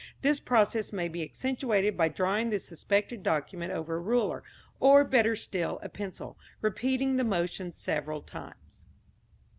This 0.23 0.39
process 0.39 0.91
may 0.91 1.07
be 1.07 1.21
accentuated 1.21 1.95
by 1.95 2.07
drawing 2.07 2.49
the 2.49 2.59
suspected 2.59 3.21
document 3.21 3.71
over 3.71 3.97
a 3.97 3.99
ruler, 3.99 4.41
or, 4.79 5.03
better 5.03 5.35
still, 5.35 5.79
a 5.83 5.89
pencil, 5.89 6.39
repeating 6.59 7.17
the 7.17 7.23
motion 7.23 7.71
several 7.71 8.23
times. 8.23 8.83